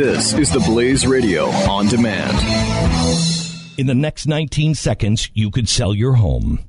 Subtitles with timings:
[0.00, 2.38] This is the Blaze Radio on demand.
[3.76, 6.60] In the next 19 seconds, you could sell your home.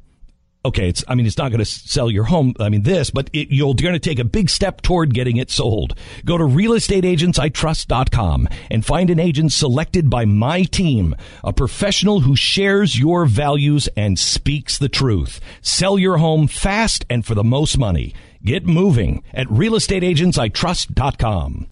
[0.66, 2.56] Okay, it's, I mean, it's not going to sell your home.
[2.60, 5.50] I mean, this, but it, you're going to take a big step toward getting it
[5.50, 5.98] sold.
[6.26, 13.00] Go to realestateagentsitrust.com and find an agent selected by my team, a professional who shares
[13.00, 15.40] your values and speaks the truth.
[15.62, 18.14] Sell your home fast and for the most money.
[18.44, 21.68] Get moving at realestateagentsitrust.com.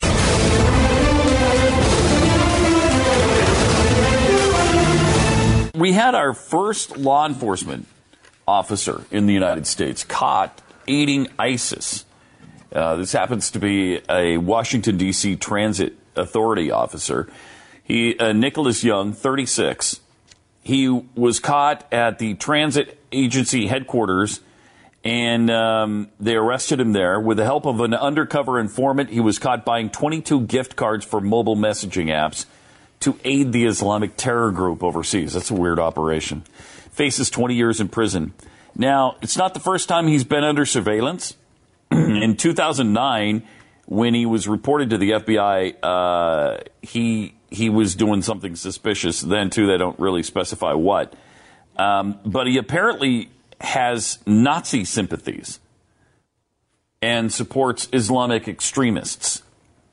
[5.99, 7.85] had our first law enforcement
[8.48, 12.05] officer in the United States caught aiding ISIS.
[12.71, 15.35] Uh, this happens to be a Washington, D.C.
[15.35, 17.30] Transit Authority officer.
[17.84, 19.99] He, uh, Nicholas Young, 36.
[20.63, 24.40] He was caught at the transit agency headquarters
[25.04, 27.20] and um, they arrested him there.
[27.20, 31.20] With the help of an undercover informant, he was caught buying 22 gift cards for
[31.20, 32.45] mobile messaging apps
[33.02, 35.34] to aid the Islamic terror group overseas.
[35.34, 36.41] That's a weird operation.
[36.91, 38.34] Faces 20 years in prison.
[38.76, 41.35] Now, it's not the first time he's been under surveillance.
[41.91, 43.43] in 2009,
[43.85, 49.21] when he was reported to the FBI, uh, he he was doing something suspicious.
[49.21, 51.13] Then, too, they don't really specify what.
[51.77, 55.59] Um, but he apparently has Nazi sympathies
[57.02, 59.41] and supports Islamic extremists.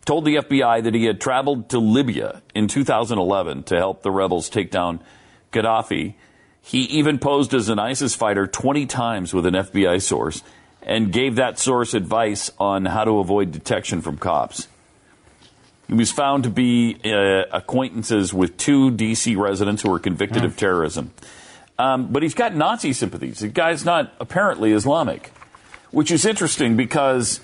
[0.07, 4.49] Told the FBI that he had traveled to Libya in 2011 to help the rebels
[4.49, 5.01] take down
[5.53, 6.15] Gaddafi.
[6.63, 10.45] He even posed as an ISIS fighter 20 times with an FBI source
[10.81, 14.69] and gave that source advice on how to avoid detection from cops.
[15.89, 19.35] He was found to be uh, acquaintances with two D.C.
[19.35, 21.11] residents who were convicted of terrorism.
[21.81, 23.41] Um, but he's got Nazi sympathies.
[23.41, 25.33] The guy's not apparently Islamic,
[25.91, 27.41] which is interesting because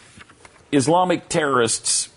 [0.71, 2.09] Islamic terrorists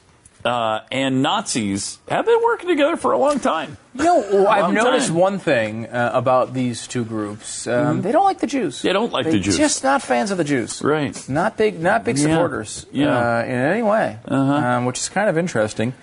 [0.46, 3.78] uh, and Nazis have been working together for a long time.
[3.96, 5.18] You know, I've noticed time.
[5.18, 7.66] one thing uh, about these two groups.
[7.66, 8.82] Um, They don't like the Jews.
[8.82, 9.58] They don't like They're the Jews.
[9.58, 10.82] Just not fans of the Jews.
[10.84, 11.17] Right.
[11.28, 11.80] Not big.
[11.80, 12.86] Not big supporters.
[12.92, 13.39] Yeah.
[13.39, 14.20] Uh, in any way.
[14.28, 15.94] Um, which is kind of interesting.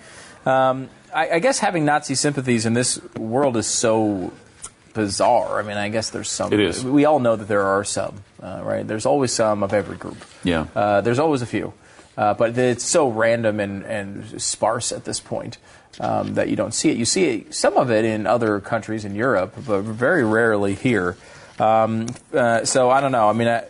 [0.45, 4.33] Um, I, I guess having Nazi sympathies in this world is so
[4.93, 5.59] bizarre.
[5.59, 6.51] I mean, I guess there's some.
[6.51, 6.83] It is.
[6.83, 8.23] We all know that there are some.
[8.41, 8.85] Uh, right.
[8.85, 10.17] There's always some of every group.
[10.43, 10.65] Yeah.
[10.75, 11.73] Uh, there's always a few.
[12.17, 15.57] Uh, but it's so random and, and sparse at this point
[15.99, 16.97] um, that you don't see it.
[16.97, 21.17] You see it, some of it in other countries in Europe, but very rarely here.
[21.59, 23.29] Um, uh, so I don't know.
[23.29, 23.65] I mean, I,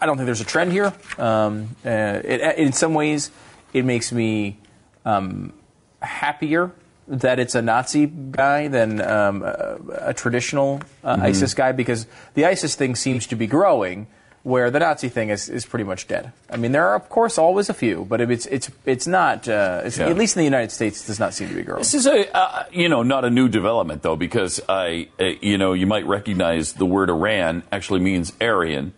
[0.00, 0.92] I don't think there's a trend here.
[1.18, 3.30] Um, uh, it, in some ways,
[3.72, 4.58] it makes me
[5.04, 5.52] um,
[6.00, 6.72] happier
[7.08, 9.78] that it's a Nazi guy than um, a,
[10.08, 14.06] a traditional uh, ISIS guy because the ISIS thing seems to be growing,
[14.48, 16.32] where the Nazi thing is, is pretty much dead.
[16.50, 19.46] I mean, there are of course always a few, but it's it's it's not.
[19.46, 20.08] Uh, it's, Yeah.
[20.08, 21.80] At least in the United States, it does not seem to be growing.
[21.80, 25.58] This is a, uh, you know, not a new development though, because I, uh, you
[25.58, 28.92] know, you might recognize the word Iran actually means Aryan,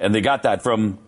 [0.00, 0.98] and they got that from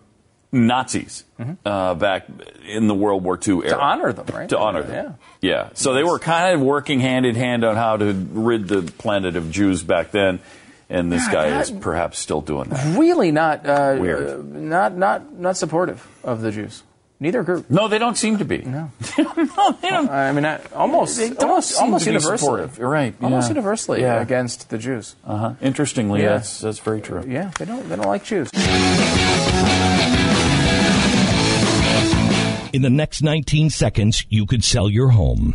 [0.51, 1.25] Nazis
[1.67, 2.27] uh, back
[2.67, 3.69] in the World War II era.
[3.71, 4.49] to honor them, right?
[4.49, 5.17] To honor them.
[5.43, 5.49] Yeah.
[5.51, 5.69] Yeah.
[5.75, 9.37] So they were kind of working hand in hand on how to rid the planet
[9.37, 10.41] of Jews back then,
[10.91, 12.99] and this Yeah, guy that- is perhaps still doing that.
[12.99, 14.29] Really not uh, Weird.
[14.29, 16.83] uh, not not not supportive of the Jews.
[17.21, 17.69] Neither group.
[17.69, 18.59] No, they don't seem to be.
[18.59, 18.93] No.
[19.19, 20.09] no, they don't.
[20.09, 22.39] I mean, I, almost They don't almost, seem almost to universally.
[22.39, 22.79] supportive.
[22.79, 23.13] You're right.
[23.21, 24.21] Almost universally Yeah.
[24.23, 25.17] against the Jews.
[25.27, 25.55] Uh-huh.
[25.61, 26.35] Interestingly, Yeah.
[26.35, 27.25] that's that's very true.
[27.27, 28.51] Yeah, they don't they don't like Jews.
[32.73, 35.55] In the next 19 seconds, you could sell your home.